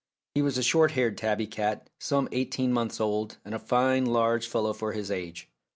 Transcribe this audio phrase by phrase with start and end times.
[0.33, 4.47] He was a short haired tabby cat, some eighteen months old, and a fine, large
[4.47, 5.47] fellow for his age.